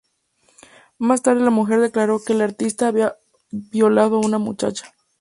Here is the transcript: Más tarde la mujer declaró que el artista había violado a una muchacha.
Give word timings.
Más 0.97 1.21
tarde 1.21 1.41
la 1.43 1.51
mujer 1.51 1.79
declaró 1.79 2.17
que 2.23 2.33
el 2.33 2.41
artista 2.41 2.87
había 2.87 3.17
violado 3.51 4.15
a 4.15 4.25
una 4.25 4.39
muchacha. 4.39 4.91